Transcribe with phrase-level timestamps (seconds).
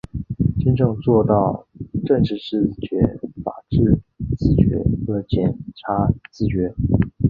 [0.59, 1.67] 真正做到
[2.07, 3.99] 政治自觉、法治
[4.35, 6.73] 自觉和检察自觉